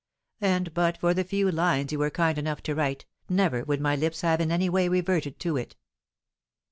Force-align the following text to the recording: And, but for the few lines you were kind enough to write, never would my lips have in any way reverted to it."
And, 0.41 0.73
but 0.73 0.97
for 0.97 1.13
the 1.13 1.23
few 1.23 1.51
lines 1.51 1.91
you 1.91 1.99
were 1.99 2.09
kind 2.09 2.35
enough 2.39 2.63
to 2.63 2.73
write, 2.73 3.05
never 3.29 3.63
would 3.63 3.79
my 3.79 3.95
lips 3.95 4.21
have 4.21 4.41
in 4.41 4.51
any 4.51 4.67
way 4.67 4.87
reverted 4.87 5.37
to 5.41 5.57
it." 5.57 5.75